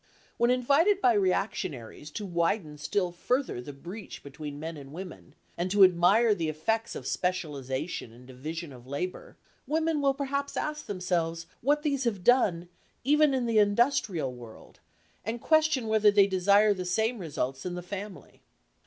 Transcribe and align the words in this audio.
When 0.37 0.49
invited 0.49 0.99
by 0.99 1.13
reactionaries 1.13 2.09
to 2.13 2.25
widen 2.25 2.79
still 2.79 3.11
further 3.11 3.61
the 3.61 3.71
breach 3.71 4.23
between 4.23 4.59
men 4.59 4.75
and 4.75 4.91
women, 4.91 5.35
and 5.55 5.69
to 5.69 5.83
admire 5.83 6.33
the 6.33 6.49
effects 6.49 6.95
of 6.95 7.05
specialisation 7.05 8.11
and 8.11 8.25
division 8.25 8.73
of 8.73 8.87
labour, 8.87 9.37
women 9.67 10.01
will 10.01 10.15
perhaps 10.15 10.57
ask 10.57 10.87
themselves 10.87 11.45
what 11.61 11.83
these 11.83 12.05
have 12.05 12.23
done, 12.23 12.67
even 13.03 13.35
in 13.35 13.45
the 13.45 13.59
industrial 13.59 14.33
world, 14.33 14.79
and 15.23 15.39
question 15.39 15.85
whether 15.85 16.09
they 16.09 16.25
desire 16.25 16.73
the 16.73 16.83
same 16.83 17.19
results 17.19 17.63
in 17.63 17.75
the 17.75 17.83
family. 17.83 18.41